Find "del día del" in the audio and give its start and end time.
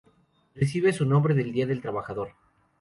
1.35-1.79